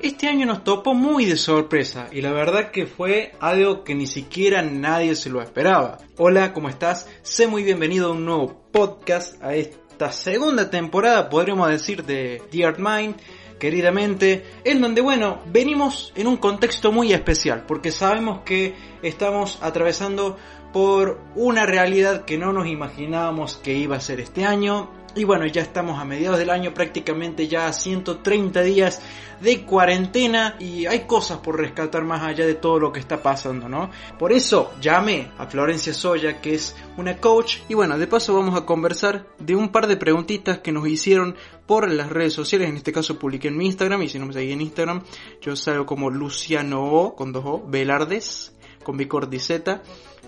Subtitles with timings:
[0.00, 4.06] Este año nos topó muy de sorpresa y la verdad que fue algo que ni
[4.06, 5.98] siquiera nadie se lo esperaba.
[6.16, 7.08] Hola, ¿cómo estás?
[7.22, 12.64] Sé muy bienvenido a un nuevo podcast, a esta segunda temporada, podríamos decir, de The
[12.64, 13.16] Art Mind,
[13.58, 20.36] queridamente, en donde, bueno, venimos en un contexto muy especial, porque sabemos que estamos atravesando
[20.72, 25.46] por una realidad que no nos imaginábamos que iba a ser este año, y bueno,
[25.46, 29.02] ya estamos a mediados del año, prácticamente ya a 130 días
[29.40, 33.68] de cuarentena y hay cosas por rescatar más allá de todo lo que está pasando,
[33.68, 33.90] ¿no?
[34.18, 38.56] Por eso llamé a Florencia Soya, que es una coach, y bueno, de paso vamos
[38.56, 41.34] a conversar de un par de preguntitas que nos hicieron
[41.66, 44.32] por las redes sociales, en este caso publiqué en mi Instagram, y si no me
[44.32, 45.02] seguís en Instagram,
[45.40, 49.82] yo salgo como Luciano O, con dos O, Velardes, con B Z.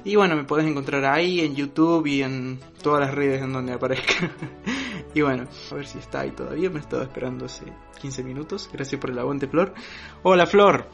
[0.04, 3.72] Y bueno, me podés encontrar ahí en YouTube y en todas las redes en donde
[3.72, 4.30] aparezca.
[5.14, 6.70] y bueno, a ver si está ahí todavía.
[6.70, 7.64] Me he estado esperando hace
[8.00, 8.69] 15 minutos.
[8.72, 9.75] Gracias por el aguante, Flor.
[10.22, 10.86] Hola, Flor.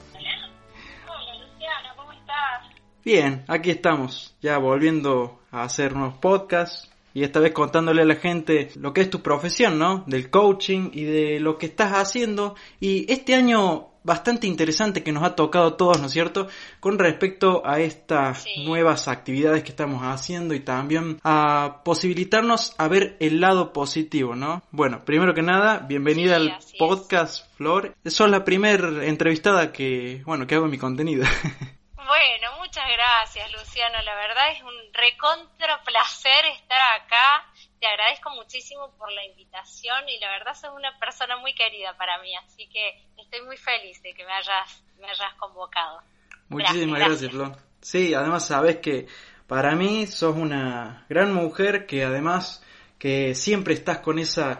[1.06, 2.67] Hola, Luciano, ¿cómo estás?
[3.05, 6.91] Bien, aquí estamos, ya volviendo a hacer nuevos podcasts.
[7.12, 10.05] Y esta vez contándole a la gente lo que es tu profesión, ¿no?
[10.06, 12.56] Del coaching y de lo que estás haciendo.
[12.78, 16.48] Y este año bastante interesante que nos ha tocado a todos, ¿no es cierto?
[16.78, 23.16] Con respecto a estas nuevas actividades que estamos haciendo y también a posibilitarnos a ver
[23.18, 24.62] el lado positivo, ¿no?
[24.70, 27.96] Bueno, primero que nada, bienvenida al podcast, Flor.
[28.06, 31.26] Sos la primera entrevistada que, bueno, que hago en mi contenido.
[32.06, 34.00] Bueno, muchas gracias, Luciano.
[34.04, 37.44] La verdad es un recontra placer estar acá
[37.86, 42.20] te agradezco muchísimo por la invitación y la verdad sos una persona muy querida para
[42.20, 46.02] mí, así que estoy muy feliz de que me hayas, me hayas convocado.
[46.48, 47.32] Muchísimas gracias.
[47.80, 49.06] Sí, además sabes que
[49.46, 52.64] para mí sos una gran mujer que además
[52.98, 54.58] que siempre estás con esa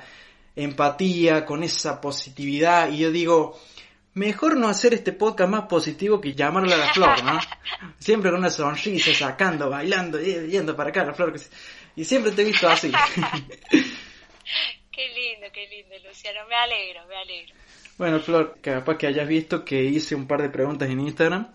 [0.55, 3.59] empatía, con esa positividad y yo digo,
[4.15, 7.41] mejor no hacer este podcast más positivo que llamarle a la flor, ¿no?
[7.99, 11.35] Siempre con una sonrisa, sacando, bailando, yendo para acá la flor.
[11.97, 12.93] Y siempre te he visto así.
[14.93, 16.41] qué lindo, qué lindo, Luciano.
[16.47, 17.55] Me alegro, me alegro.
[17.97, 21.51] Bueno, Flor, capaz que hayas visto que hice un par de preguntas en Instagram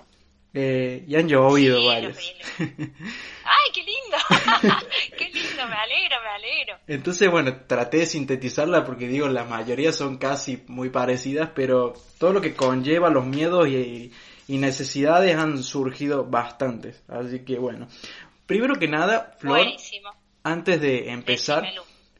[0.53, 2.17] eh, y han llovido varias.
[2.59, 4.17] ¡Ay, qué lindo!
[5.17, 5.67] ¡Qué lindo!
[5.67, 6.77] Me alegro, me alegro.
[6.87, 12.33] Entonces, bueno, traté de sintetizarla porque digo, la mayoría son casi muy parecidas, pero todo
[12.33, 14.11] lo que conlleva los miedos y,
[14.47, 17.03] y necesidades han surgido bastantes.
[17.07, 17.87] Así que, bueno,
[18.47, 21.63] primero que nada, Flor, Buenísimo antes de empezar,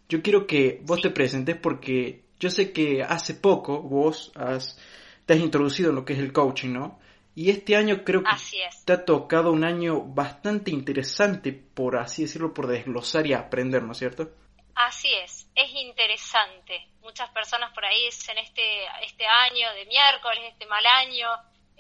[0.10, 4.78] yo quiero que vos te presentes porque yo sé que hace poco vos has,
[5.26, 7.00] te has introducido en lo que es el coaching, ¿no?
[7.34, 8.36] Y este año creo que
[8.84, 13.94] te ha tocado un año bastante interesante, por así decirlo, por desglosar y aprender, ¿no
[13.94, 14.32] es cierto?
[14.76, 16.88] Así es, es interesante.
[17.02, 21.30] Muchas personas por ahí dicen este, este año de miércoles, este mal año,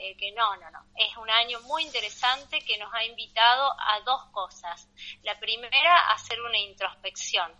[0.01, 0.79] eh, que no, no, no.
[0.95, 4.89] Es un año muy interesante que nos ha invitado a dos cosas.
[5.21, 7.51] La primera, a hacer una introspección,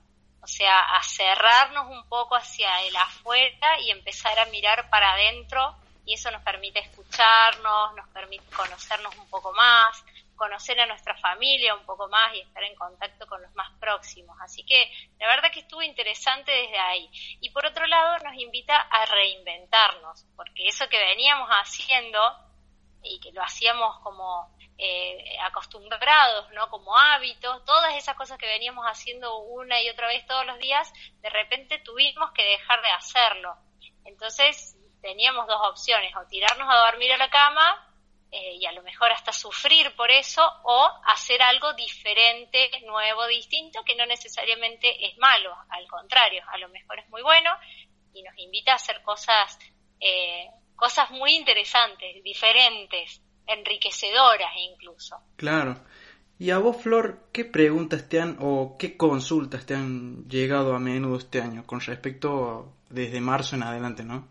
[0.42, 5.76] o sea, a cerrarnos un poco hacia el afuera y empezar a mirar para adentro
[6.04, 10.04] y eso nos permite escucharnos, nos permite conocernos un poco más,
[10.42, 14.36] conocer a nuestra familia un poco más y estar en contacto con los más próximos.
[14.42, 17.08] Así que la verdad que estuvo interesante desde ahí.
[17.42, 22.20] Y por otro lado nos invita a reinventarnos, porque eso que veníamos haciendo
[23.04, 26.72] y que lo hacíamos como eh, acostumbrados, ¿no?
[26.72, 30.92] Como hábitos, todas esas cosas que veníamos haciendo una y otra vez todos los días,
[31.22, 33.58] de repente tuvimos que dejar de hacerlo.
[34.06, 37.91] Entonces teníamos dos opciones, o tirarnos a dormir a la cama
[38.34, 43.84] eh, y a lo mejor hasta sufrir por eso o hacer algo diferente, nuevo, distinto,
[43.84, 47.52] que no necesariamente es malo, al contrario, a lo mejor es muy bueno
[48.14, 49.60] y nos invita a hacer cosas,
[50.00, 55.18] eh, cosas muy interesantes, diferentes, enriquecedoras incluso.
[55.36, 55.84] Claro.
[56.40, 60.80] Y a vos, Flor, ¿qué preguntas te han o qué consultas te han llegado a
[60.80, 64.28] menudo este año con respecto desde marzo en adelante, no?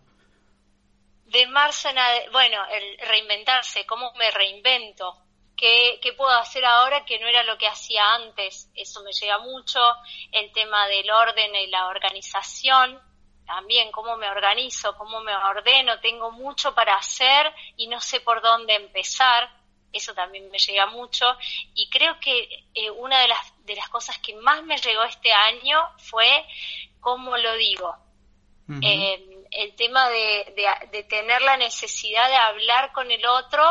[1.31, 5.17] De marzo en bueno, el reinventarse, cómo me reinvento,
[5.57, 8.71] ¿Qué, ¿Qué, puedo hacer ahora que no era lo que hacía antes?
[8.75, 9.79] Eso me llega mucho,
[10.33, 12.99] el tema del orden y la organización,
[13.45, 18.41] también cómo me organizo, cómo me ordeno, tengo mucho para hacer y no sé por
[18.41, 19.51] dónde empezar,
[19.93, 21.27] eso también me llega mucho
[21.75, 25.31] y creo que eh, una de las, de las cosas que más me llegó este
[25.31, 26.47] año fue
[27.01, 27.95] cómo lo digo.
[28.83, 30.55] Eh, el tema de,
[30.91, 33.63] de, tener la necesidad de hablar con el otro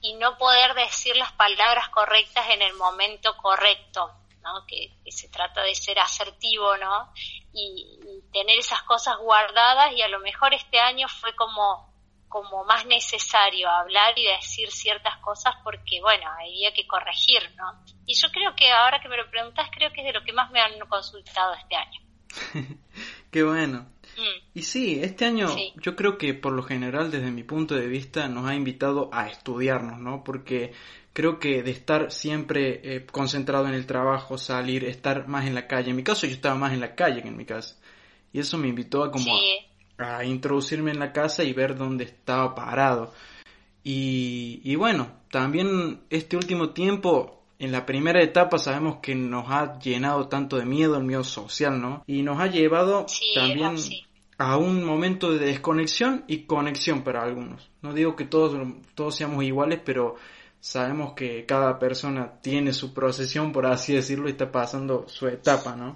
[0.00, 4.10] y no poder decir las palabras correctas en el momento correcto.
[4.42, 4.66] ¿no?
[4.66, 7.12] Que, se trata de ser asertivo, ¿no?
[7.52, 7.98] Y,
[8.32, 11.92] tener esas cosas guardadas y a lo mejor este año fue como
[12.28, 17.80] como más necesario hablar y decir ciertas cosas porque, bueno, había que corregir, ¿no?
[18.06, 20.32] Y yo creo que ahora que me lo preguntas, creo que es de lo que
[20.32, 22.00] más me han consultado este año.
[23.30, 23.93] Qué bueno.
[24.54, 25.48] Y sí, este año
[25.80, 29.28] yo creo que por lo general, desde mi punto de vista, nos ha invitado a
[29.28, 30.22] estudiarnos, ¿no?
[30.24, 30.72] Porque
[31.12, 35.66] creo que de estar siempre eh, concentrado en el trabajo, salir, estar más en la
[35.66, 35.90] calle.
[35.90, 37.76] En mi caso yo estaba más en la calle que en mi casa.
[38.32, 39.32] Y eso me invitó a como
[39.98, 43.14] a, introducirme en la casa y ver dónde estaba parado.
[43.84, 49.78] Y, y bueno, también este último tiempo, en la primera etapa sabemos que nos ha
[49.78, 52.02] llenado tanto de miedo, el miedo social, ¿no?
[52.06, 53.76] Y nos ha llevado también
[54.38, 57.70] a un momento de desconexión y conexión para algunos.
[57.82, 58.56] No digo que todos,
[58.94, 60.16] todos seamos iguales, pero
[60.60, 65.76] sabemos que cada persona tiene su procesión, por así decirlo, y está pasando su etapa,
[65.76, 65.94] ¿no?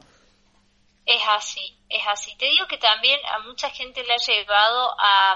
[1.04, 2.36] Es así, es así.
[2.36, 5.32] Te digo que también a mucha gente le ha llevado a,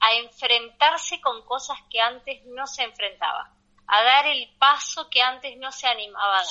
[0.00, 3.50] a enfrentarse con cosas que antes no se enfrentaba,
[3.88, 6.46] a dar el paso que antes no se animaba a dar.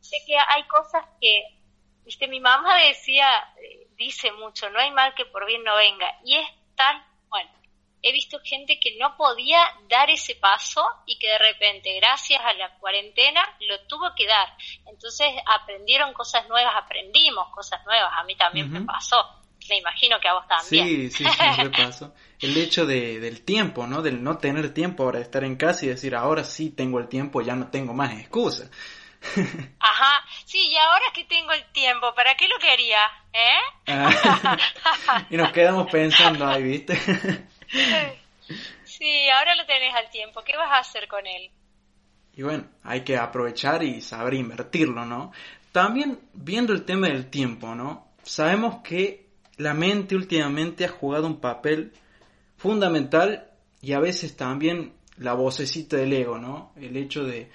[0.00, 1.44] Sé que hay cosas que,
[2.04, 3.28] viste, mi mamá decía,
[3.62, 7.50] eh, dice mucho, no hay mal que por bien no venga, y es tal, bueno,
[8.02, 12.52] he visto gente que no podía dar ese paso y que de repente, gracias a
[12.54, 14.48] la cuarentena, lo tuvo que dar.
[14.86, 18.12] Entonces aprendieron cosas nuevas, aprendimos cosas nuevas.
[18.14, 19.38] A mí también me pasó.
[19.68, 20.86] Me imagino que a vos también.
[20.86, 22.14] Sí, sí, sí, me pasó.
[22.40, 24.02] El hecho de, del tiempo, ¿no?
[24.02, 27.08] Del no tener tiempo ahora de estar en casa y decir, ahora sí tengo el
[27.08, 28.70] tiempo, ya no tengo más excusa.
[29.80, 33.00] Ajá, sí, y ahora que tengo el tiempo, ¿para qué lo quería?
[33.32, 33.58] ¿Eh?
[33.88, 34.56] Ah.
[35.30, 36.96] y nos quedamos pensando ahí, ¿viste?
[38.84, 40.42] sí, ahora lo tenés al tiempo.
[40.42, 41.50] ¿Qué vas a hacer con él?
[42.34, 45.32] Y bueno, hay que aprovechar y saber invertirlo, ¿no?
[45.72, 48.12] También viendo el tema del tiempo, ¿no?
[48.22, 49.27] Sabemos que
[49.58, 51.92] la mente últimamente ha jugado un papel
[52.56, 53.50] fundamental
[53.80, 56.72] y a veces también la vocecita del ego, ¿no?
[56.76, 57.50] El hecho de,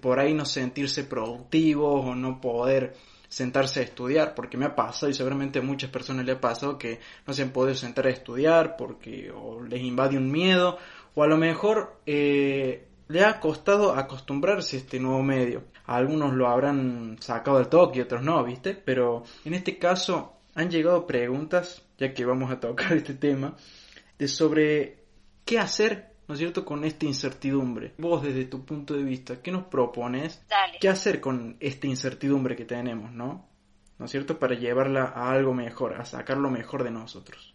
[0.00, 2.94] por ahí no sentirse productivos o no poder
[3.28, 6.78] sentarse a estudiar, porque me ha pasado y seguramente a muchas personas le ha pasado
[6.78, 9.30] que no se han podido sentar a estudiar porque
[9.68, 10.78] les invade un miedo
[11.14, 15.64] o a lo mejor eh, le ha costado acostumbrarse a este nuevo medio.
[15.84, 18.74] algunos lo habrán sacado del toque y otros no, ¿viste?
[18.74, 23.56] Pero en este caso han llegado preguntas, ya que vamos a tocar este tema,
[24.18, 25.04] de sobre
[25.44, 27.94] qué hacer ¿no es cierto?, con esta incertidumbre.
[27.96, 30.44] Vos desde tu punto de vista, ¿qué nos propones?
[30.78, 33.48] ¿Qué hacer con esta incertidumbre que tenemos, ¿no?
[33.96, 37.54] ¿No es cierto?, para llevarla a algo mejor, a sacar lo mejor de nosotros.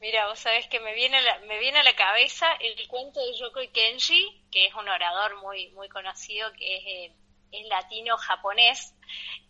[0.00, 3.20] Mira, vos sabés que me viene a la, me viene a la cabeza el cuento
[3.20, 7.12] de Yokoi Kenji, que es un orador muy, muy conocido, que es, eh,
[7.52, 8.94] es latino-japonés,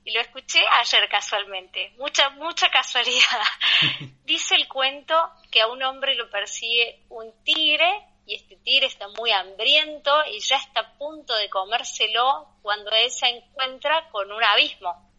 [0.04, 3.42] y lo escuché ayer casualmente, mucha, mucha casualidad.
[4.24, 5.14] Dice el cuento
[5.50, 10.40] que a un hombre lo persigue un tigre y este tigre está muy hambriento y
[10.40, 15.12] ya está a punto de comérselo cuando él se encuentra con un abismo.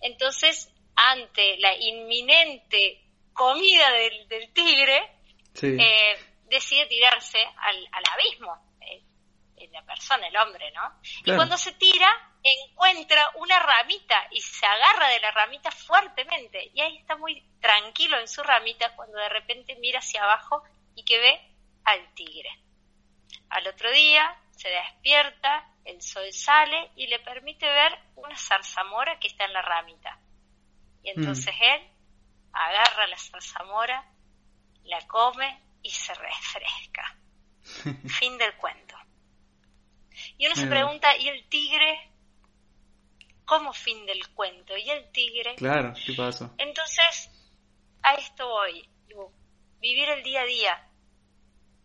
[0.00, 3.02] Entonces, ante la inminente
[3.32, 5.10] comida del, tigre,
[5.62, 11.00] eh, decide tirarse al, abismo, eh, la persona, el hombre, ¿no?
[11.24, 12.08] Y cuando se tira,
[12.44, 18.18] encuentra una ramita y se agarra de la ramita fuertemente y ahí está muy tranquilo
[18.20, 20.62] en su ramita cuando de repente mira hacia abajo
[20.94, 21.40] y que ve
[21.84, 22.50] al tigre.
[23.48, 29.28] Al otro día se despierta, el sol sale y le permite ver una zarzamora que
[29.28, 30.18] está en la ramita.
[31.02, 31.62] Y entonces mm.
[31.62, 31.90] él
[32.52, 34.04] agarra la zarzamora,
[34.84, 37.16] la come y se refresca.
[38.20, 38.96] fin del cuento.
[40.36, 42.13] Y uno se pregunta, ¿y el tigre?
[43.44, 44.76] ¿Cómo fin del cuento?
[44.76, 45.54] ¿Y el tigre?
[45.56, 46.54] Claro, ¿qué pasó?
[46.58, 47.30] Entonces,
[48.02, 48.88] a esto voy.
[49.80, 50.88] Vivir el día a día,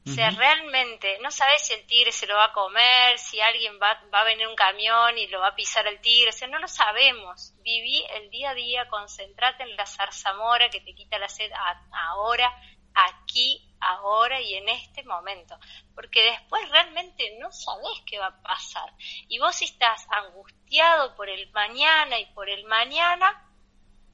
[0.08, 3.80] o sea, realmente no sabes si el tigre se lo va a comer, si alguien
[3.82, 6.48] va, va a venir un camión y lo va a pisar el tigre, o sea,
[6.48, 7.54] no lo sabemos.
[7.62, 11.52] Viví el día a día, concentrate en la zarzamora que te quita la sed
[11.92, 12.52] ahora,
[12.94, 15.58] aquí, ahora y en este momento.
[15.96, 18.94] Porque después realmente no sabes qué va a pasar.
[19.28, 23.48] Y vos si estás angustiado por el mañana y por el mañana,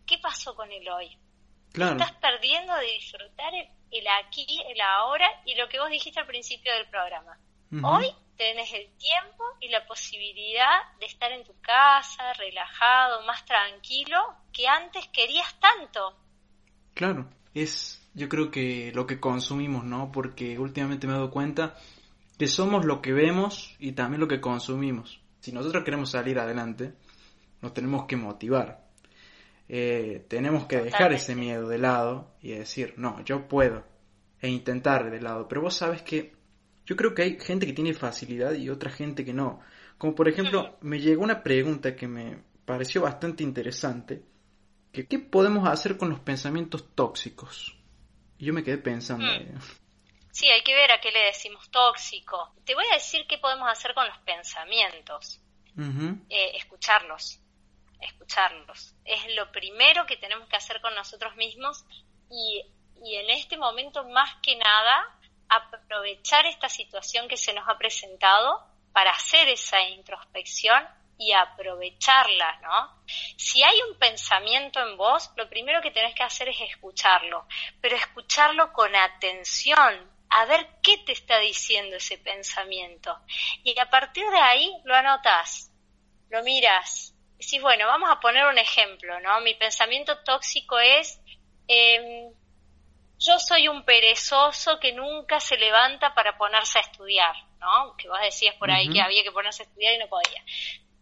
[0.05, 1.17] ¿qué pasó con el hoy?
[1.73, 6.73] Estás perdiendo de disfrutar el, aquí, el ahora y lo que vos dijiste al principio
[6.73, 7.37] del programa.
[7.83, 14.17] Hoy tenés el tiempo y la posibilidad de estar en tu casa, relajado, más tranquilo,
[14.53, 16.17] que antes querías tanto.
[16.93, 20.11] Claro, es yo creo que lo que consumimos, ¿no?
[20.11, 21.75] Porque últimamente me he dado cuenta
[22.37, 25.21] que somos lo que vemos y también lo que consumimos.
[25.41, 26.93] Si nosotros queremos salir adelante,
[27.61, 28.85] nos tenemos que motivar.
[29.67, 33.83] Eh, tenemos que dejar ese miedo de lado y decir, no, yo puedo.
[34.41, 35.47] E intentar de lado.
[35.47, 36.33] Pero vos sabes que
[36.85, 39.59] yo creo que hay gente que tiene facilidad y otra gente que no.
[39.97, 44.23] Como por ejemplo, me llegó una pregunta que me pareció bastante interesante.
[44.91, 47.74] Que, ¿Qué podemos hacer con los pensamientos tóxicos?
[48.37, 49.25] Y yo me quedé pensando.
[49.25, 49.59] Hmm.
[50.31, 52.53] Sí, hay que ver a qué le decimos tóxico.
[52.65, 55.39] Te voy a decir qué podemos hacer con los pensamientos.
[56.29, 57.39] Eh, escucharlos
[58.05, 58.93] escucharlos.
[59.03, 61.83] Es lo primero que tenemos que hacer con nosotros mismos
[62.29, 62.63] y,
[63.03, 65.17] y en este momento más que nada
[65.49, 68.63] aprovechar esta situación que se nos ha presentado
[68.93, 70.83] para hacer esa introspección
[71.17, 73.03] y aprovecharla, ¿no?
[73.37, 77.47] Si hay un pensamiento en vos, lo primero que tenés que hacer es escucharlo,
[77.81, 83.17] pero escucharlo con atención, a ver qué te está diciendo ese pensamiento.
[83.63, 85.71] Y a partir de ahí lo anotas,
[86.29, 89.41] lo miras, Sí, bueno, vamos a poner un ejemplo, ¿no?
[89.41, 91.19] Mi pensamiento tóxico es,
[91.67, 92.33] em,
[93.19, 97.95] yo soy un perezoso que nunca se levanta para ponerse a estudiar, ¿no?
[97.97, 100.43] Que vos decías por ahí que había que ponerse a estudiar y no podía.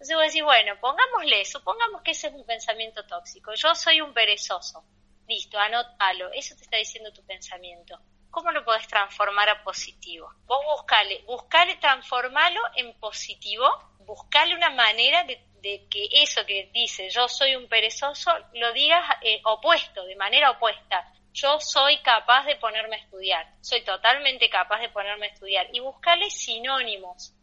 [0.04, 3.54] Entonces vos decís, bueno, pongámosle, supongamos que ese es un pensamiento tóxico.
[3.54, 4.84] Yo soy un perezoso.
[5.30, 6.30] Listo, anótalo.
[6.34, 7.98] Eso te está diciendo tu pensamiento.
[8.30, 10.30] ¿Cómo lo podés transformar a positivo?
[10.46, 13.66] Vos buscale, buscale transformarlo en positivo,
[14.00, 19.02] buscale una manera de de que eso que dice yo soy un perezoso lo digas
[19.22, 21.10] eh, opuesto, de manera opuesta.
[21.32, 25.80] Yo soy capaz de ponerme a estudiar, soy totalmente capaz de ponerme a estudiar y
[25.80, 27.34] buscarle sinónimos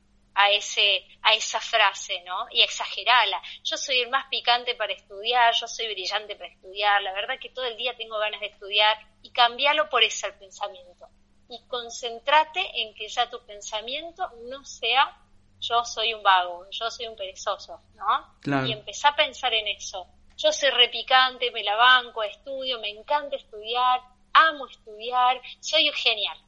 [0.42, 2.46] a ese a esa frase, ¿no?
[2.50, 3.40] Y exagerarla.
[3.62, 7.50] Yo soy el más picante para estudiar, yo soy brillante para estudiar, la verdad que
[7.50, 11.08] todo el día tengo ganas de estudiar y cambiarlo por ese pensamiento.
[11.48, 15.16] Y concéntrate en que ya tu pensamiento no sea
[15.60, 18.66] yo soy un vago, yo soy un perezoso, ¿no?
[18.66, 20.06] Y empecé a pensar en eso.
[20.36, 24.00] Yo soy repicante, me la banco, estudio, me encanta estudiar,
[24.32, 26.38] amo estudiar, soy genial.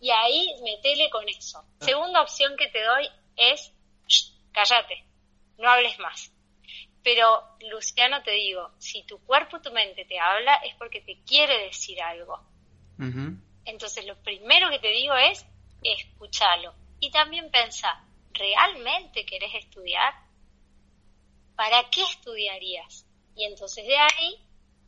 [0.00, 1.58] Y ahí metele con eso.
[1.58, 1.84] Ah.
[1.84, 3.72] Segunda opción que te doy es,
[4.52, 5.04] cállate,
[5.58, 6.32] no hables más.
[7.02, 11.64] Pero, Luciano, te digo, si tu cuerpo tu mente te habla es porque te quiere
[11.64, 12.38] decir algo.
[13.64, 15.46] Entonces, lo primero que te digo es,
[15.82, 16.74] escúchalo.
[17.00, 20.12] Y también pensá, ¿realmente querés estudiar?
[21.56, 23.06] ¿Para qué estudiarías?
[23.34, 24.38] Y entonces de ahí,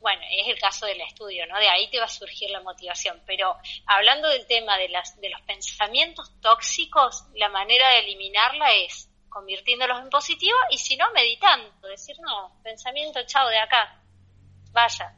[0.02, 1.58] bueno, es el caso del estudio, ¿no?
[1.58, 3.22] De ahí te va a surgir la motivación.
[3.26, 3.56] Pero
[3.86, 10.00] hablando del tema de, las, de los pensamientos tóxicos, la manera de eliminarla es convirtiéndolos
[10.00, 11.70] en positivo y si no, meditando.
[11.88, 14.00] Decir, no, pensamiento, chao, de acá,
[14.72, 15.14] vaya.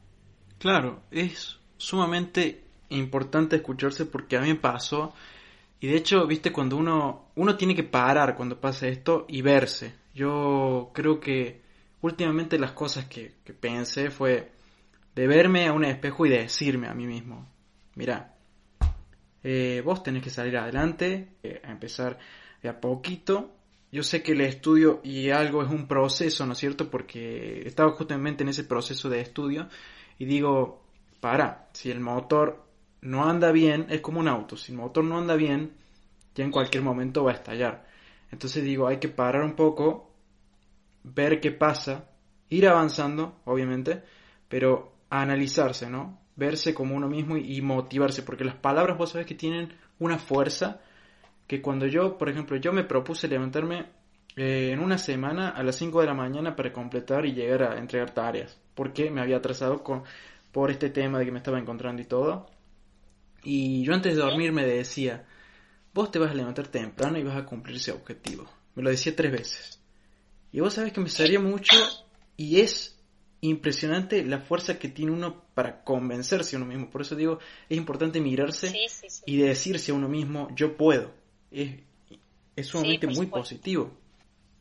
[0.59, 5.13] Claro, es sumamente importante escucharse porque a mí me pasó
[5.85, 9.95] y de hecho, viste, cuando uno, uno tiene que parar cuando pasa esto y verse.
[10.15, 11.61] Yo creo que
[12.01, 14.51] últimamente las cosas que, pensé fue
[15.15, 17.49] de verme a un espejo y de decirme a mí mismo,
[17.95, 18.35] mira,
[19.43, 22.19] eh, vos tenés que salir adelante, eh, a empezar
[22.63, 23.53] de a poquito.
[23.93, 26.91] Yo sé que el estudio y algo es un proceso, ¿no es cierto?
[26.91, 29.69] Porque estaba justamente en ese proceso de estudio
[30.19, 30.83] y digo,
[31.21, 32.65] para, si el motor
[33.03, 35.75] no anda bien, es como un auto, si el motor no anda bien,
[36.35, 37.87] ya en cualquier momento va a estallar.
[38.33, 40.11] Entonces digo, hay que parar un poco,
[41.05, 42.09] ver qué pasa,
[42.49, 44.03] ir avanzando, obviamente,
[44.49, 46.21] pero analizarse, ¿no?
[46.37, 50.81] Verse como uno mismo y, motivarse, porque las palabras vos sabés que tienen una fuerza
[51.47, 53.87] que cuando yo, por ejemplo, yo me propuse levantarme
[54.37, 57.79] eh, en una semana a las 5 de la mañana para completar y llegar a
[57.79, 60.03] entregar tareas, porque me había atrasado con,
[60.51, 62.47] por este tema de que me estaba encontrando y todo.
[63.45, 65.25] Y yo antes de dormir me decía,
[65.93, 68.47] vos te vas a levantar temprano y vas a cumplir ese objetivo.
[68.75, 69.81] Me lo decía tres veces.
[70.51, 71.77] Y vos sabés que me salía mucho
[72.37, 72.94] y es
[73.49, 76.91] impresionante la fuerza que tiene uno para convencerse a uno mismo.
[76.91, 78.73] Por eso digo, es importante mirarse
[79.27, 81.13] y decirse a uno mismo, yo puedo.
[81.51, 81.81] Es,
[82.57, 83.93] es sumamente muy positivo.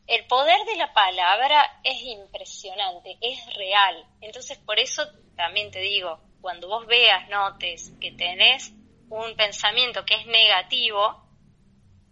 [0.06, 4.04] El poder de la palabra es impresionante, es real.
[4.20, 5.02] Entonces, por eso
[5.34, 8.74] también te digo, cuando vos veas, notes que tenés
[9.08, 11.24] un pensamiento que es negativo,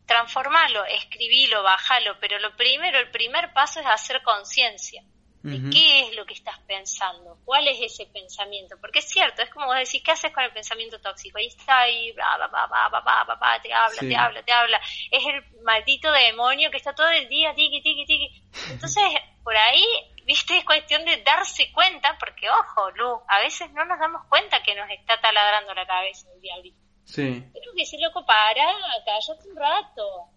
[0.07, 5.05] transformalo, escribilo, bajalo, pero lo primero, el primer paso es hacer conciencia.
[5.43, 9.67] Qué es lo que estás pensando, cuál es ese pensamiento, porque es cierto, es como
[9.67, 11.39] vos decís, ¿qué haces con el pensamiento tóxico?
[11.39, 14.53] Ahí está, ahí, bla, bla, bla, bla, bla, bla, bla, te habla, te habla, te
[14.53, 14.81] habla,
[15.11, 18.43] es el maldito demonio que está todo el día, tiqui, tiqui, tiqui.
[18.71, 19.03] Entonces,
[19.43, 19.85] por ahí,
[20.25, 24.63] viste, es cuestión de darse cuenta, porque ojo, Lu, a veces no nos damos cuenta
[24.63, 26.79] que nos está taladrando la cabeza el diablito.
[27.05, 27.45] Sí.
[27.53, 28.65] Pero que si loco, para,
[29.05, 30.29] cállate un rato.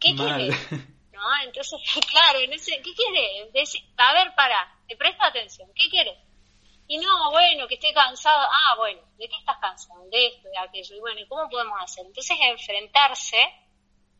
[0.00, 0.56] ¿Qué quieres?
[1.14, 1.22] ¿no?
[1.42, 1.80] Entonces,
[2.10, 3.52] claro, en ese, ¿qué quieres?
[3.52, 6.18] Decir, a ver, para, te presta atención, ¿qué quieres?
[6.86, 8.46] Y no, bueno, que estoy cansado.
[8.50, 10.04] Ah, bueno, ¿de qué estás cansado?
[10.10, 10.96] De esto, de aquello.
[10.96, 12.04] Y bueno, ¿y cómo podemos hacer?
[12.04, 13.42] Entonces, enfrentarse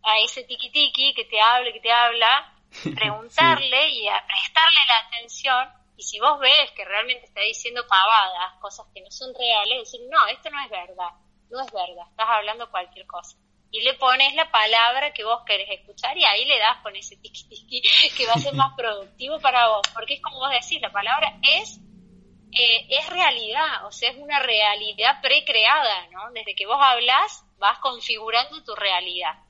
[0.02, 2.54] a ese tiki-tiki que te habla, que te habla,
[2.94, 5.68] preguntarle y a prestarle la atención.
[5.96, 10.00] Y si vos ves que realmente está diciendo pavadas, cosas que no son reales, decir,
[10.10, 11.10] no, esto no es verdad,
[11.50, 13.36] no es verdad, estás hablando cualquier cosa
[13.74, 17.16] y le pones la palabra que vos querés escuchar y ahí le das con ese
[17.16, 17.82] tiki tiki
[18.16, 21.40] que va a ser más productivo para vos, porque es como vos decís, la palabra
[21.58, 21.80] es
[22.52, 26.30] eh, es realidad, o sea, es una realidad precreada, ¿no?
[26.32, 29.40] Desde que vos hablas, vas configurando tu realidad.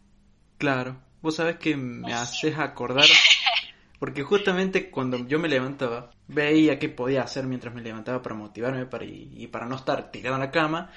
[0.57, 3.05] Claro, vos sabés que me haces acordar,
[3.99, 8.87] porque justamente cuando yo me levantaba, veía qué podía hacer mientras me levantaba para motivarme
[8.87, 10.91] para, y para no estar tirado en la cama,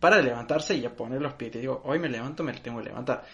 [0.00, 1.52] para levantarse y a poner los pies.
[1.52, 3.24] Te digo, hoy me levanto, me tengo que levantar.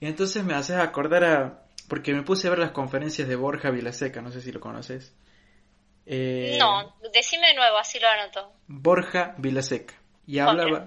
[0.00, 1.62] Y entonces me haces acordar a...
[1.88, 5.14] Porque me puse a ver las conferencias de Borja Vilaseca, no sé si lo conoces.
[6.04, 8.52] Eh, no, decime de nuevo, así lo anoto.
[8.66, 9.94] Borja Vilaseca.
[10.26, 10.84] Y hablaba,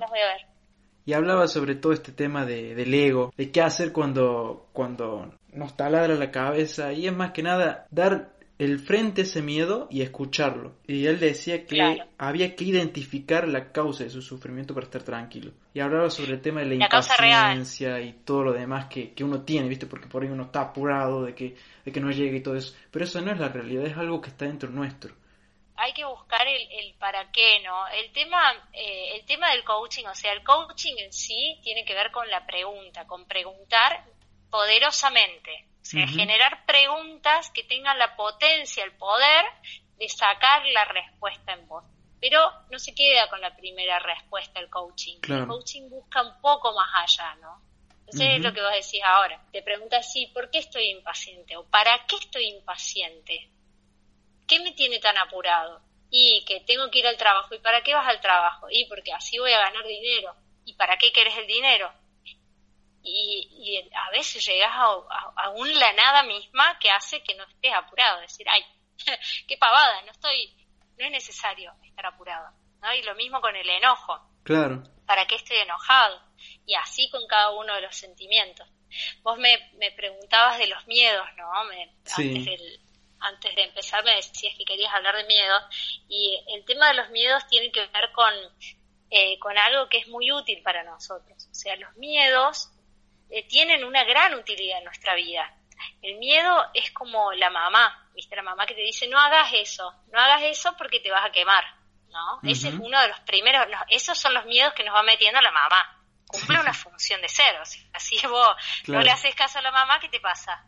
[1.06, 5.76] y hablaba sobre todo este tema de, del ego, de qué hacer cuando, cuando nos
[5.78, 6.92] taladra la cabeza.
[6.92, 10.76] Y es más que nada dar el frente ese miedo y escucharlo.
[10.86, 15.54] Y él decía que había que identificar la causa de su sufrimiento para estar tranquilo.
[15.74, 19.44] Y hablaba sobre el tema de la, impaciencia y todo lo demás que, que, uno
[19.44, 19.88] tiene, ¿viste?
[19.88, 22.76] Porque por ahí uno está apurado de que, de que no llegue y todo eso.
[22.92, 25.16] Pero eso no es la realidad, es algo que está dentro nuestro.
[25.78, 27.88] Hay que buscar el, el para qué, ¿no?
[27.88, 31.94] El tema, eh, el tema del coaching, o sea, el coaching en sí tiene que
[31.94, 34.04] ver con la pregunta, con preguntar
[34.50, 39.46] poderosamente o sea, generar preguntas que tengan la potencia, el poder
[39.98, 41.84] de sacar la respuesta en vos.
[42.20, 45.20] Pero no se queda con la primera respuesta el coaching.
[45.28, 47.62] El coaching busca un poco más allá, ¿no?
[48.12, 49.40] Entonces es lo que vos decís ahora.
[49.52, 51.56] Te preguntas, sí, ¿por qué estoy impaciente?
[51.58, 53.50] ¿O para qué estoy impaciente?
[54.48, 55.82] ¿Qué me tiene tan apurado?
[56.10, 57.54] Y que tengo que ir al trabajo.
[57.54, 58.68] ¿Y para qué vas al trabajo?
[58.70, 60.36] Y porque así voy a ganar dinero.
[60.66, 61.94] ¿Y para qué querés el dinero?
[63.04, 67.74] Y, a veces llegas a, a, un la nada misma que hace que no estés
[67.74, 68.64] apurado, decir, ay,
[69.48, 70.54] qué pavada, no estoy,
[70.98, 72.94] no es necesario estar apurado, ¿no?
[72.94, 74.20] Y lo mismo con el enojo.
[74.44, 74.84] Claro.
[75.06, 76.22] ¿Para qué estoy enojado?
[76.66, 78.68] Y así con cada uno de los sentimientos.
[79.22, 81.64] Vos me, me preguntabas de los miedos, ¿no?
[81.66, 82.80] Me, antes,
[83.20, 85.56] antes de empezar me decías que querías hablar de miedo
[86.08, 88.34] y el tema de los miedos tiene que ver con,
[89.12, 91.48] eh, con algo que es muy útil para nosotros.
[91.52, 92.72] O sea, los miedos
[93.30, 95.54] eh, tienen una gran utilidad en nuestra vida.
[96.02, 98.36] El miedo es como la mamá, ¿viste?
[98.36, 101.32] La mamá que te dice, no hagas eso, no hagas eso porque te vas a
[101.32, 101.64] quemar,
[102.10, 102.40] ¿no?
[102.44, 105.52] Ese es uno de los primeros, esos son los miedos que nos va metiendo la
[105.52, 105.96] mamá.
[106.28, 108.56] Cumple una función de ser, o sea, así vos
[108.88, 110.66] no le haces caso a la mamá, ¿qué te pasa?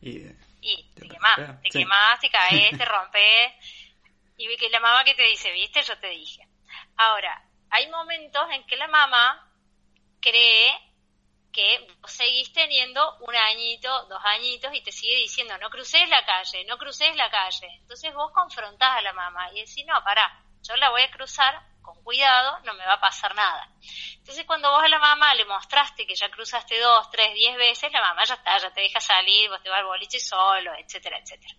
[0.00, 3.52] Y, te, quemás, te quemás, te caes, te rompes.
[4.36, 6.46] Y que la mamá que te dice, viste, yo te dije.
[6.96, 9.50] Ahora, hay momentos en que la mamá
[10.20, 10.72] cree
[11.54, 16.24] que vos seguís teniendo un añito, dos añitos y te sigue diciendo, no cruces la
[16.26, 17.68] calle, no cruces la calle.
[17.80, 21.62] Entonces vos confrontás a la mamá y decís, no, pará, yo la voy a cruzar
[21.80, 23.70] con cuidado, no me va a pasar nada.
[24.16, 27.92] Entonces cuando vos a la mamá le mostraste que ya cruzaste dos, tres, diez veces,
[27.92, 31.18] la mamá ya está, ya te deja salir, vos te vas al boliche solo, etcétera,
[31.18, 31.54] etcétera.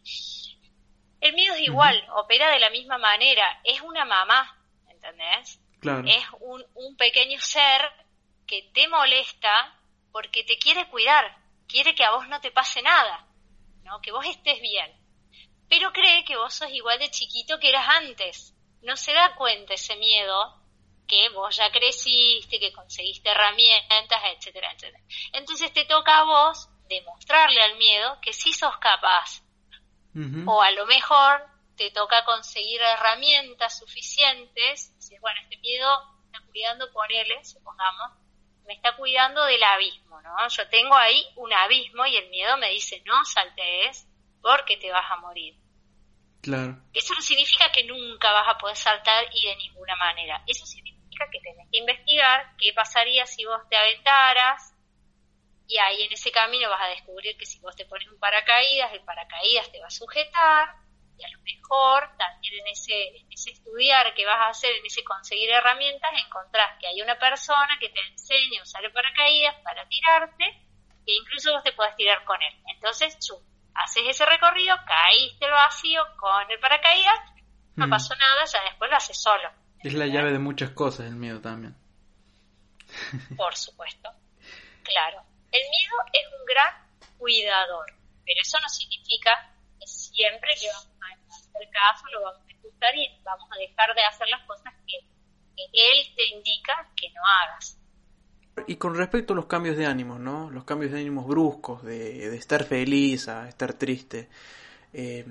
[1.22, 5.62] El miedo es igual, opera de la misma manera, es una mamá, ¿entendés?
[6.06, 7.82] Es un, un pequeño ser
[8.46, 9.75] que te molesta
[10.16, 11.26] porque te quiere cuidar,
[11.68, 13.28] quiere que a vos no te pase nada,
[13.84, 14.00] ¿no?
[14.00, 14.90] que vos estés bien.
[15.68, 18.56] Pero cree que vos sos igual de chiquito que eras antes.
[18.82, 20.64] No se da cuenta ese miedo
[21.06, 25.04] que vos ya creciste, que conseguiste herramientas, etcétera, etcétera.
[25.34, 29.44] Entonces te toca a vos demostrarle al miedo que sí sos capaz.
[30.46, 34.96] O a lo mejor te toca conseguir herramientas suficientes.
[34.96, 35.90] Dices, bueno, este miedo
[36.24, 38.25] está cuidando, ponele, supongamos,
[38.66, 40.48] me está cuidando del abismo, ¿no?
[40.48, 44.08] Yo tengo ahí un abismo y el miedo me dice, no saltes
[44.42, 45.56] porque te vas a morir.
[46.42, 46.78] Claro.
[46.94, 50.44] Eso no significa que nunca vas a poder saltar y de ninguna manera.
[50.46, 54.74] Eso significa que tenés que investigar qué pasaría si vos te aventaras
[55.68, 58.94] y ahí en ese camino vas a descubrir que si vos te pones un paracaídas,
[58.94, 60.85] el paracaídas te va a sujetar
[61.18, 64.86] y a lo mejor también en ese, en ese estudiar que vas a hacer, en
[64.86, 69.56] ese conseguir herramientas, encontrás que hay una persona que te enseña a usar el paracaídas
[69.64, 70.46] para tirarte
[71.08, 72.54] e incluso vos te puedes tirar con él.
[72.68, 73.40] Entonces, tú
[73.76, 77.20] haces ese recorrido, caíste al vacío con el paracaídas,
[77.76, 77.90] no mm.
[77.90, 79.50] pasó nada, ya después lo haces solo.
[79.84, 81.76] Es la llave de muchas cosas el miedo también.
[83.38, 84.10] Por supuesto,
[84.84, 85.22] claro.
[85.52, 86.74] El miedo es un gran
[87.18, 87.86] cuidador,
[88.26, 93.20] pero eso no significa siempre que vamos a hacer caso lo vamos a escuchar y
[93.24, 94.98] vamos a dejar de hacer las cosas que,
[95.58, 97.78] él te indica que no hagas.
[98.68, 100.50] Y con respecto a los cambios de ánimo, ¿no?
[100.52, 104.30] Los cambios de ánimos bruscos, de, estar feliz a estar triste,
[104.94, 105.26] eh,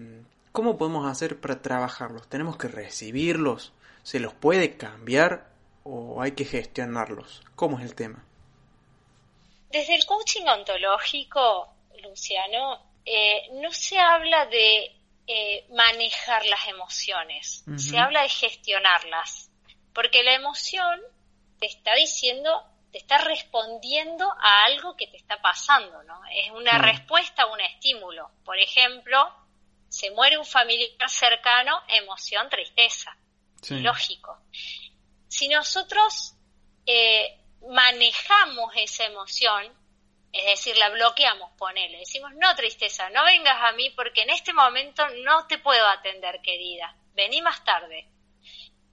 [0.53, 2.29] ¿cómo podemos hacer para trabajarlos?
[2.29, 3.73] ¿Tenemos que recibirlos?
[4.03, 5.51] ¿Se los puede cambiar
[5.83, 7.43] o hay que gestionarlos?
[7.55, 8.25] ¿Cómo es el tema?
[9.71, 11.69] Desde el coaching ontológico,
[12.03, 19.51] Luciano, eh, no se habla de eh, manejar las emociones, se habla de gestionarlas,
[19.93, 21.01] porque la emoción
[21.59, 22.63] te está diciendo,
[22.93, 26.21] te está respondiendo a algo que te está pasando, ¿no?
[26.31, 28.31] Es una respuesta a un estímulo.
[28.45, 29.35] Por ejemplo,
[29.89, 33.17] se muere un familiar cercano, emoción, tristeza.
[33.71, 34.39] Lógico.
[35.29, 36.35] Si nosotros
[36.85, 39.73] eh, manejamos esa emoción,
[40.35, 44.53] es decir, la bloqueamos, ponele, decimos, no tristeza, no vengas a mí porque en este
[44.53, 48.09] momento no te puedo atender, querida, vení más tarde.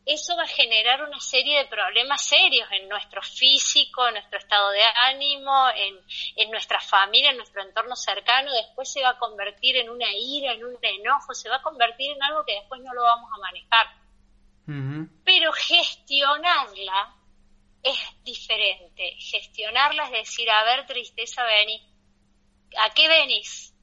[0.05, 4.69] Eso va a generar una serie de problemas serios en nuestro físico, en nuestro estado
[4.71, 5.99] de ánimo, en,
[6.35, 8.51] en nuestra familia, en nuestro entorno cercano.
[8.51, 12.11] Después se va a convertir en una ira, en un enojo, se va a convertir
[12.11, 13.87] en algo que después no lo vamos a manejar.
[15.23, 17.15] Pero gestionarla
[17.83, 19.15] es diferente.
[19.19, 21.81] Gestionarla es decir, a ver, tristeza, vení.
[22.77, 23.73] ¿A qué venís?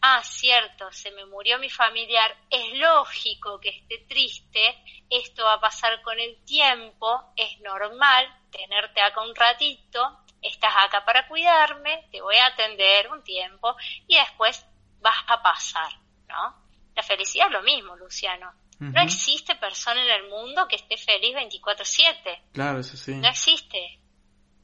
[0.00, 2.36] Ah, cierto, se me murió mi familiar.
[2.50, 4.82] Es lógico que esté triste.
[5.10, 7.32] Esto va a pasar con el tiempo.
[7.36, 10.24] Es normal tenerte acá un ratito.
[10.42, 12.08] Estás acá para cuidarme.
[12.10, 14.64] Te voy a atender un tiempo y después
[15.00, 15.92] vas a pasar,
[16.26, 16.54] ¿no?
[16.94, 18.52] La felicidad es lo mismo, Luciano.
[18.80, 22.42] No existe persona en el mundo que esté feliz 24/7.
[22.52, 23.14] Claro, eso sí.
[23.14, 23.98] No existe.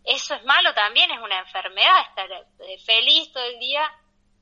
[0.04, 3.82] Eso es malo también, es una enfermedad, estar eh, feliz todo el día,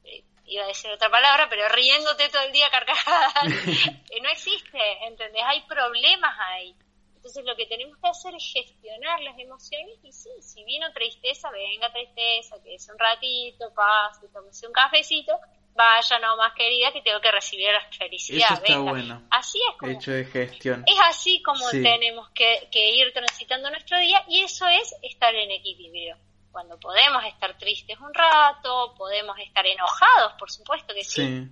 [0.05, 3.33] eh, iba a decir otra palabra, pero riéndote todo el día carcajadas.
[4.13, 5.43] Eh, no existe, ¿entendés?
[5.47, 6.77] Hay problemas ahí.
[7.17, 11.51] Entonces lo que tenemos que hacer es gestionar las emociones y sí, si vino tristeza,
[11.51, 15.33] venga tristeza, que es un ratito, pase, tómese un cafecito,
[15.75, 18.53] vaya no más querida que tengo que recibir la felicidad.
[18.53, 19.23] Eso está bueno.
[19.31, 20.85] Así es como, hecho de gestión.
[20.87, 26.17] Es así como tenemos que, ir transitando nuestro día y eso es estar en equilibrio.
[26.51, 31.49] Cuando podemos estar tristes un rato, podemos estar enojados, por supuesto que sí.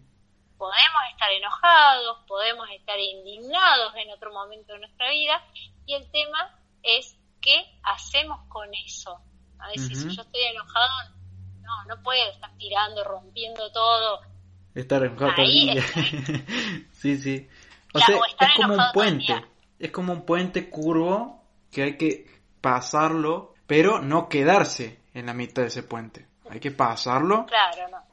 [0.59, 5.43] Podemos estar enojados, podemos estar indignados en otro momento de nuestra vida
[5.87, 9.19] y el tema es qué hacemos con eso.
[9.59, 10.89] A veces si yo estoy enojado
[11.63, 14.21] no, no puedo estar tirando, rompiendo todo.
[14.75, 15.47] Estar enojado todo
[16.93, 17.49] sí, sí.
[17.93, 19.45] O sea, es como un puente.
[19.79, 22.27] Es como un puente curvo que hay que
[22.61, 26.27] pasarlo, pero no quedarse en la mitad de ese puente.
[26.51, 27.47] Hay que pasarlo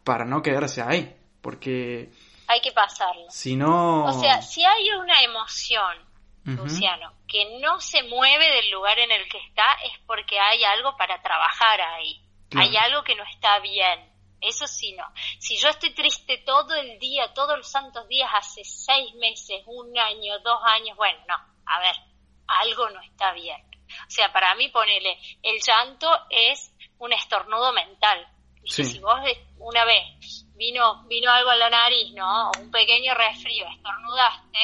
[0.03, 1.15] para no quedarse ahí.
[1.41, 2.11] Porque...
[2.47, 3.25] Hay que pasarlo.
[3.29, 4.05] Si no...
[4.05, 5.97] O sea, si hay una emoción,
[6.45, 10.95] Luciano, que no se mueve del lugar en el que está, es porque hay algo
[10.95, 12.21] para trabajar ahí.
[12.55, 14.13] Hay algo que no está bien.
[14.39, 15.05] Eso sí, no.
[15.39, 19.97] Si yo estoy triste todo el día, todos los santos días, hace seis meses, un
[19.97, 21.35] año, dos años, bueno, no.
[21.65, 21.95] A ver,
[22.47, 23.61] algo no está bien.
[24.07, 28.27] O sea, para mí, ponele, el llanto es un estornudo mental.
[28.63, 29.19] Si vos
[29.59, 32.49] una vez vino, vino algo a la nariz, ¿no?
[32.49, 34.59] O un pequeño resfrío, estornudaste,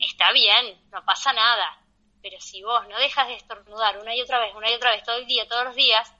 [0.00, 1.78] está bien, no pasa nada.
[2.20, 5.04] Pero si vos no dejas de estornudar una y otra vez, una y otra vez,
[5.04, 6.12] todo el día, todos los días,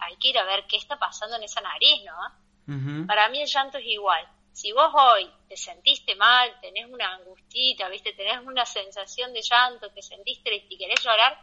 [0.00, 3.06] hay que ir a ver qué está pasando en esa nariz, ¿no?
[3.06, 4.26] Para mí el llanto es igual.
[4.52, 8.12] Si vos hoy te sentiste mal, tenés una angustita, ¿viste?
[8.12, 11.38] Tenés una sensación de llanto, te sentís triste y querés llorar,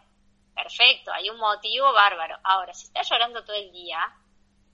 [0.54, 2.38] perfecto, hay un motivo bárbaro.
[2.44, 4.00] Ahora, si estás llorando todo el día,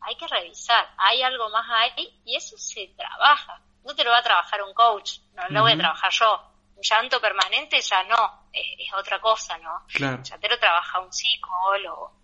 [0.02, 3.62] hay que revisar, hay algo más ahí y eso se trabaja.
[3.84, 6.50] No te lo va a trabajar un coach, no lo voy a trabajar yo.
[6.76, 9.86] Un llanto permanente ya no, es, otra cosa, ¿no?
[9.90, 12.23] Ya te lo trabaja un psicólogo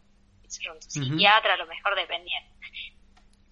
[0.72, 2.50] un psiquiatra, a lo mejor dependiendo.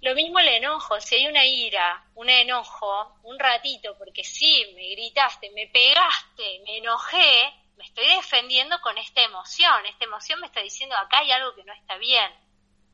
[0.01, 4.89] Lo mismo el enojo, si hay una ira, un enojo, un ratito, porque sí, me
[4.89, 9.86] gritaste, me pegaste, me enojé, me estoy defendiendo con esta emoción.
[9.88, 12.31] Esta emoción me está diciendo acá hay algo que no está bien.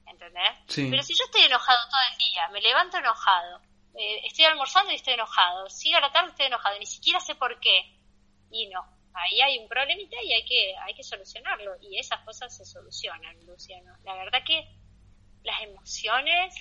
[0.08, 0.90] ¿entendés?
[0.92, 3.62] Pero si yo estoy enojado todo el día, me levanto enojado,
[3.96, 7.36] eh, estoy almorzando y estoy enojado, sigo a la tarde estoy enojado, ni siquiera sé
[7.36, 8.00] por qué,
[8.52, 12.56] y no, ahí hay un problemita y hay que, hay que solucionarlo, y esas cosas
[12.56, 13.96] se solucionan, Luciano.
[14.04, 14.68] La verdad que
[15.44, 16.54] las emociones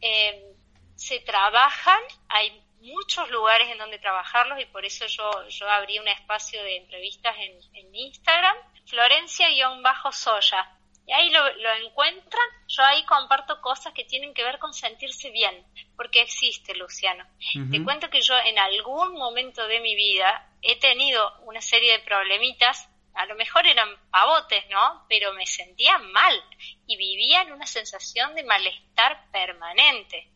[0.00, 0.54] eh,
[0.96, 6.08] se trabajan, hay muchos lugares en donde trabajarlos y por eso yo, yo abrí un
[6.08, 10.78] espacio de entrevistas en, en Instagram, Florencia-Soya.
[11.04, 15.30] Y ahí lo, lo, encuentran, yo ahí comparto cosas que tienen que ver con sentirse
[15.30, 15.64] bien,
[15.96, 17.24] porque existe, Luciano.
[17.72, 22.04] Te cuento que yo en algún momento de mi vida he tenido una serie de
[22.04, 25.04] problemitas, a lo mejor eran pavotes, ¿no?
[25.08, 26.42] Pero me sentía mal
[26.86, 30.32] y vivía en una sensación de malestar permanente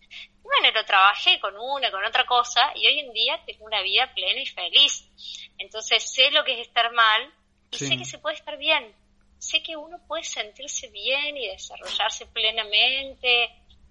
[0.46, 4.12] bueno, lo trabajé con una, con otra cosa y hoy en día tengo una vida
[4.14, 5.08] plena y feliz.
[5.58, 7.32] Entonces sé lo que es estar mal
[7.70, 8.94] y sé que se puede estar bien.
[9.38, 13.44] Sé que uno puede sentirse bien y desarrollarse plenamente,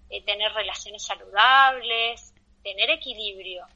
[0.09, 3.67] eh, tener relaciones saludables, tener equilibrio.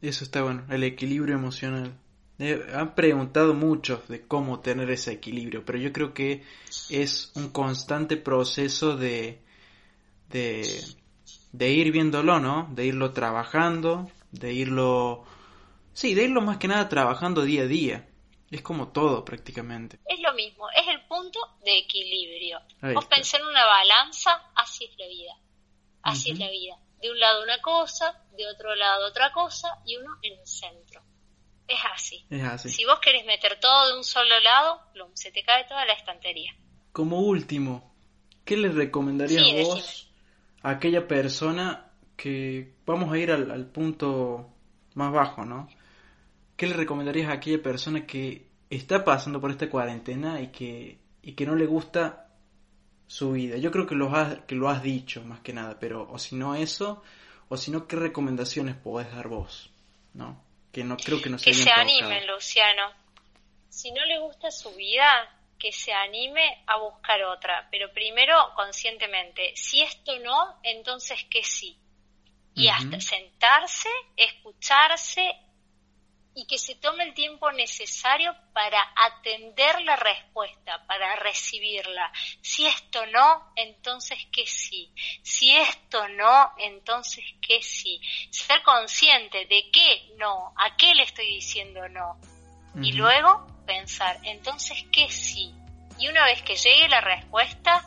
[0.00, 1.92] Eso está bueno, el equilibrio emocional.
[2.38, 6.44] Eh, han preguntado muchos de cómo tener ese equilibrio, pero yo creo que
[6.88, 9.42] es un constante proceso de,
[10.28, 10.62] de
[11.52, 12.68] de ir viéndolo, ¿no?
[12.70, 15.24] De irlo trabajando, de irlo...
[15.92, 18.08] Sí, de irlo más que nada trabajando día a día.
[18.50, 19.98] Es como todo prácticamente.
[20.06, 22.60] Es lo mismo, es el punto de equilibrio.
[22.94, 25.32] Vos pensé en una balanza, así es la vida.
[26.02, 26.76] Así es la vida.
[27.00, 31.02] De un lado una cosa, de otro lado otra cosa y uno en el centro.
[31.66, 32.24] Es así.
[32.30, 32.70] Es así.
[32.70, 34.80] Si vos querés meter todo de un solo lado,
[35.14, 36.52] se te cae toda la estantería.
[36.92, 37.94] Como último,
[38.44, 40.10] ¿qué les recomendarías vos
[40.62, 44.48] aquella persona que vamos a ir al, punto
[44.94, 45.68] más bajo, ¿no?
[46.56, 51.34] ¿Qué le recomendarías a aquella persona que está pasando por esta cuarentena y que, y
[51.34, 52.27] que no le gusta
[53.08, 53.56] su vida?
[53.56, 56.36] Yo creo que lo, has, que lo has dicho más que nada, pero o si
[56.36, 57.02] no eso,
[57.48, 59.70] o si no, ¿qué recomendaciones podés dar vos?
[60.14, 60.44] ¿No?
[60.70, 62.92] Que no creo que no Que se animen, Luciano.
[63.68, 69.52] Si no le gusta su vida, que se anime a buscar otra, pero primero conscientemente,
[69.56, 71.76] si esto no, entonces que sí.
[72.54, 75.32] Y hasta sentarse, escucharse
[76.48, 82.10] que se tome el tiempo necesario para atender la respuesta, para recibirla.
[82.40, 84.90] Si esto no, entonces que sí.
[85.22, 88.00] Si esto no, entonces que sí.
[88.30, 92.18] Ser consciente de qué no, a qué le estoy diciendo no.
[92.82, 95.52] Y luego pensar, entonces, ¿qué sí?
[95.98, 97.84] Y una vez que llegue la respuesta,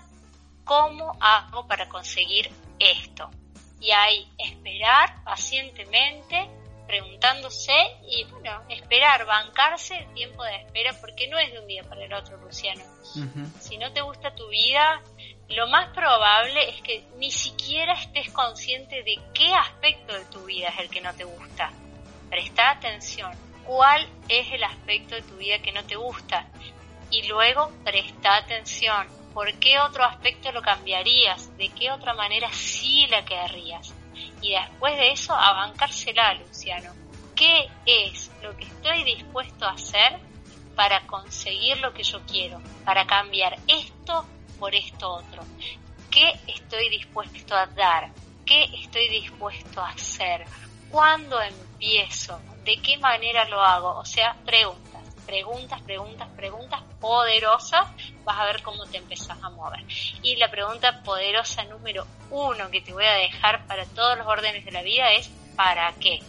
[0.63, 3.31] ¿cómo hago para conseguir esto?
[3.79, 6.49] Y ahí esperar pacientemente,
[6.91, 7.71] preguntándose
[8.05, 12.03] y bueno, esperar, bancarse el tiempo de espera, porque no es de un día para
[12.03, 12.83] el otro, Luciano.
[13.61, 15.01] Si no te gusta tu vida,
[15.47, 20.67] lo más probable es que ni siquiera estés consciente de qué aspecto de tu vida
[20.67, 21.71] es el que no te gusta.
[22.29, 23.31] Presta atención,
[23.65, 26.45] cuál es el aspecto de tu vida que no te gusta
[27.09, 29.07] y luego presta atención.
[29.33, 31.55] ¿Por qué otro aspecto lo cambiarías?
[31.55, 33.95] ¿De qué otra manera sí la querrías?
[34.41, 36.91] Y después de eso, abancársela, Luciano.
[37.35, 40.19] ¿Qué es lo que estoy dispuesto a hacer
[40.75, 42.61] para conseguir lo que yo quiero?
[42.85, 44.25] Para cambiar esto
[44.59, 45.43] por esto otro.
[46.09, 48.11] ¿Qué estoy dispuesto a dar?
[48.45, 50.45] ¿Qué estoy dispuesto a hacer?
[50.89, 52.39] ¿Cuándo empiezo?
[52.65, 53.97] ¿De qué manera lo hago?
[53.97, 57.87] O sea, preguntas, preguntas, preguntas, preguntas poderosas,
[58.23, 59.83] vas a ver cómo te empezás a mover.
[60.21, 64.65] Y la pregunta poderosa número uno que te voy a dejar para todos los órdenes
[64.65, 66.19] de la vida es ¿para qué?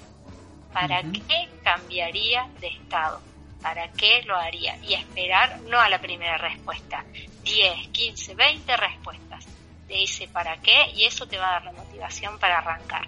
[0.72, 3.20] ¿Para qué cambiaría de estado?
[3.60, 4.76] ¿Para qué lo haría?
[4.78, 7.04] Y esperar no a la primera respuesta,
[7.44, 9.46] 10, 15, 20 respuestas.
[9.86, 13.06] Te dice para qué y eso te va a dar la motivación para arrancar.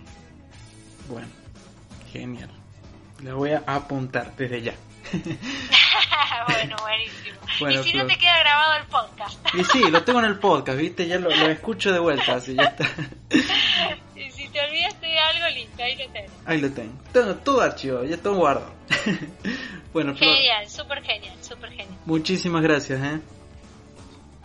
[1.09, 1.29] Bueno,
[2.13, 2.51] genial.
[3.21, 4.75] Lo voy a apuntar desde ya.
[6.49, 7.39] bueno, buenísimo.
[7.81, 9.39] y si no te queda grabado el podcast.
[9.55, 11.07] y sí, lo tengo en el podcast, ¿viste?
[11.07, 12.89] Ya lo, escucho de vuelta, así ya está.
[14.17, 16.33] y si te olvidaste de algo, listo, ahí lo tengo.
[16.47, 16.93] Ahí lo tengo.
[17.13, 18.73] Tengo todo archivo, ya todo guardo.
[19.93, 21.99] bueno, Genial, súper genial, súper genial.
[22.07, 23.21] Muchísimas gracias, ¿eh?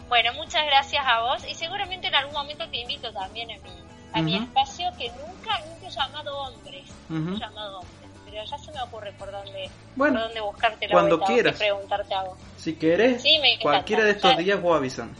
[0.07, 3.69] Bueno, muchas gracias a vos y seguramente en algún momento te invito también a mi,
[4.13, 6.85] a mi espacio que nunca, nunca he llamado hombres.
[7.09, 7.98] Nunca he llamado hombres
[8.29, 11.57] pero ya se me ocurre por dónde, por dónde buscarte la cuando quieras.
[11.57, 12.37] preguntarte a vos.
[12.57, 13.23] Si quieres,
[13.61, 15.15] cualquiera de estos días vos avisan.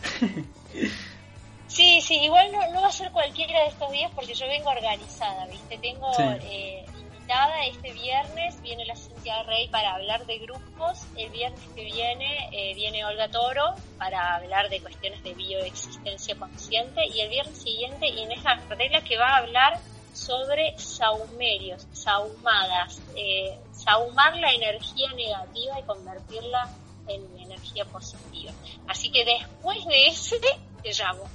[1.67, 4.69] sí, sí, igual no, no va a ser cualquiera de estos días porque yo vengo
[4.69, 5.77] organizada, ¿viste?
[5.77, 11.61] Tengo eh, invitada este viernes, viene la Cintia Rey para hablar de grupos, el viernes
[11.75, 17.29] que viene eh, viene Olga Toro para hablar de cuestiones de bioexistencia consciente y el
[17.29, 19.79] viernes siguiente Inés Ardela que va a hablar
[20.13, 26.69] sobre saumerios, saumadas, eh, saumar la energía negativa y convertirla
[27.07, 28.51] en energía positiva.
[28.87, 31.29] Así que después de ese te llamo.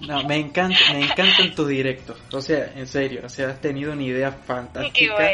[0.00, 2.18] no, me encanta, me encantan tus directos.
[2.32, 5.30] O sea, en serio, o sea, has tenido una idea fantástica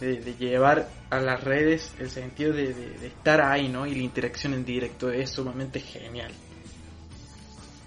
[0.00, 3.86] de, llevar a las redes el sentido de, de, estar ahí, ¿no?
[3.86, 6.32] Y la interacción en directo es sumamente genial.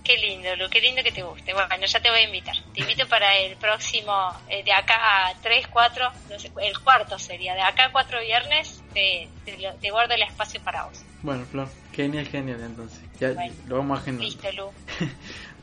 [0.04, 1.54] Qué lindo, lo qué lindo que te guste.
[1.54, 2.56] Bueno, ya te voy a invitar.
[2.74, 4.13] Te invito para el próximo,
[4.50, 8.20] eh, de acá a tres, cuatro, no sé, el cuarto sería, de acá a cuatro
[8.20, 11.02] viernes, te, te, guardo el espacio para vos.
[11.22, 13.00] Bueno, Flor, genial, genial entonces.
[13.18, 13.34] Ya
[13.68, 14.26] lo vamos a agendar.
[14.26, 14.72] Listo, Lu.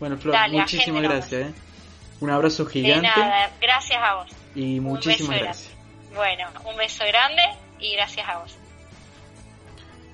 [0.00, 1.48] bueno, Flor, muchísimas gracias.
[1.48, 1.55] ¿eh?
[2.20, 2.96] Un abrazo gigante.
[2.96, 4.31] De nada, gracias a vos.
[4.55, 5.74] Y muchísimas gracias.
[6.14, 7.42] Bueno, un beso grande
[7.79, 8.60] y gracias a vos.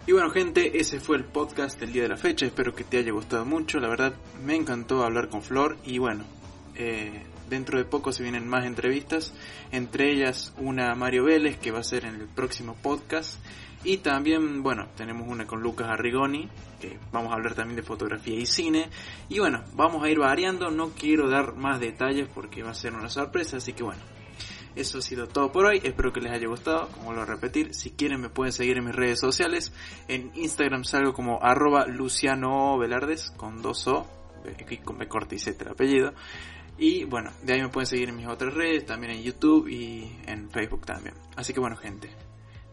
[0.09, 2.99] Y bueno gente, ese fue el podcast del día de la fecha, espero que te
[2.99, 4.15] haya gustado mucho, la verdad
[4.45, 5.77] me encantó hablar con Flor.
[5.85, 6.23] Y bueno,
[6.77, 9.35] eh, dentro de poco se vienen más entrevistas,
[9.73, 13.41] entre ellas una Mario Vélez que va a ser en el próximo podcast.
[13.83, 16.49] Y también, bueno, tenemos una con Lucas Arrigoni,
[16.81, 18.89] que vamos a hablar también de fotografía y cine.
[19.29, 22.95] Y bueno, vamos a ir variando, no quiero dar más detalles porque va a ser
[22.95, 24.03] una sorpresa, así que bueno,
[24.77, 25.81] eso ha sido todo por hoy.
[25.83, 26.89] Espero que les haya gustado.
[26.89, 29.73] Como a repetir, si quieren me pueden seguir en mis redes sociales.
[30.07, 34.07] En Instagram salgo como arroba Luciano Velardes con dos O,
[34.85, 36.13] con B corta y Z el apellido.
[36.79, 40.15] Y bueno, de ahí me pueden seguir en mis otras redes, también en YouTube y
[40.27, 41.15] en Facebook también.
[41.35, 42.11] Así que bueno gente,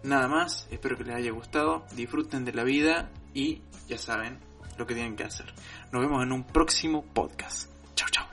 [0.04, 4.40] nada más, espero que les haya gustado, disfruten de la vida y ya saben
[4.78, 5.54] lo que tienen que hacer.
[5.92, 7.70] Nos vemos en un próximo podcast.
[7.96, 8.33] Chao, chao.